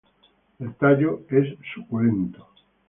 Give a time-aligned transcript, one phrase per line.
[0.57, 2.47] El tallo es suculento.